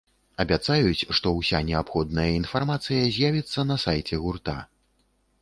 Абяцаюць, 0.43 1.07
што 1.17 1.33
ўся 1.39 1.59
неабходная 1.67 2.25
інфармацыя 2.39 3.03
з'явіцца 3.19 3.69
на 3.75 3.79
сайце 3.87 4.21
гурта. 4.27 4.59